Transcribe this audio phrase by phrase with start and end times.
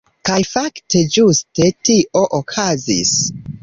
[0.29, 3.19] Kaj fakte ĝuste tio okazis.